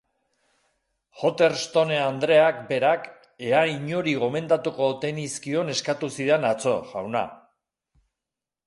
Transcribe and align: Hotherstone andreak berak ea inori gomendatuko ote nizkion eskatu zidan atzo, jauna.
Hotherstone 1.19 1.99
andreak 2.05 2.63
berak 2.71 3.05
ea 3.51 3.61
inori 3.75 4.17
gomendatuko 4.25 4.89
ote 4.95 5.13
nizkion 5.21 5.71
eskatu 5.77 6.13
zidan 6.19 6.51
atzo, 6.55 6.77
jauna. 6.97 7.25